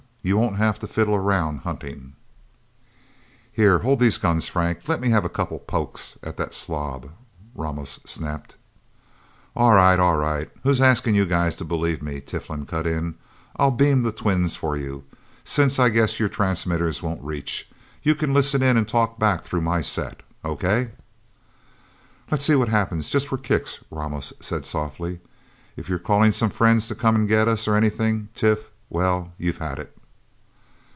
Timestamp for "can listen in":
18.13-18.77